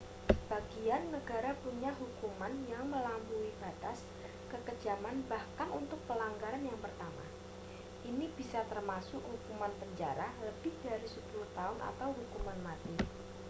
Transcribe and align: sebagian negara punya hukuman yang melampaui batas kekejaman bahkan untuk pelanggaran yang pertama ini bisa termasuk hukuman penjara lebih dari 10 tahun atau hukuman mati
sebagian 0.29 1.03
negara 1.15 1.51
punya 1.63 1.91
hukuman 2.01 2.49
yang 2.71 2.85
melampaui 2.93 3.51
batas 3.61 3.99
kekejaman 4.51 5.17
bahkan 5.31 5.69
untuk 5.79 5.99
pelanggaran 6.09 6.63
yang 6.69 6.79
pertama 6.85 7.21
ini 8.09 8.25
bisa 8.39 8.59
termasuk 8.71 9.21
hukuman 9.31 9.69
penjara 9.81 10.27
lebih 10.47 10.73
dari 10.85 11.05
10 11.05 11.21
tahun 11.57 11.77
atau 11.89 12.07
hukuman 12.19 12.57
mati 12.67 12.95